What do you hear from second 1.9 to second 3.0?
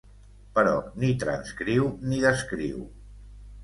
ni descriu.